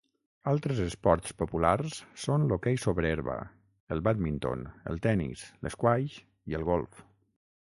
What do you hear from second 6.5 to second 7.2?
i el golf.